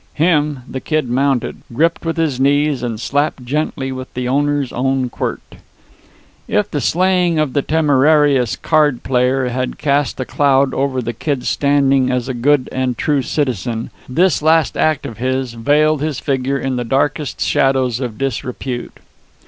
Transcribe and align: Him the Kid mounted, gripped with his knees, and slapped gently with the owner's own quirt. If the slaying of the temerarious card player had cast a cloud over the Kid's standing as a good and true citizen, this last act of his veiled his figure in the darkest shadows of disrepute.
Him 0.15 0.61
the 0.67 0.79
Kid 0.81 1.07
mounted, 1.07 1.57
gripped 1.71 2.05
with 2.05 2.17
his 2.17 2.39
knees, 2.39 2.81
and 2.81 2.99
slapped 2.99 3.45
gently 3.45 3.91
with 3.91 4.11
the 4.15 4.27
owner's 4.27 4.73
own 4.73 5.11
quirt. 5.11 5.57
If 6.47 6.71
the 6.71 6.81
slaying 6.81 7.37
of 7.37 7.53
the 7.53 7.61
temerarious 7.61 8.55
card 8.55 9.03
player 9.03 9.49
had 9.49 9.77
cast 9.77 10.19
a 10.19 10.25
cloud 10.25 10.73
over 10.73 11.03
the 11.03 11.13
Kid's 11.13 11.49
standing 11.49 12.09
as 12.09 12.27
a 12.27 12.33
good 12.33 12.67
and 12.71 12.97
true 12.97 13.21
citizen, 13.21 13.91
this 14.09 14.41
last 14.41 14.75
act 14.75 15.05
of 15.05 15.19
his 15.19 15.53
veiled 15.53 16.01
his 16.01 16.19
figure 16.19 16.57
in 16.57 16.77
the 16.77 16.83
darkest 16.83 17.39
shadows 17.39 17.99
of 17.99 18.17
disrepute. 18.17 18.97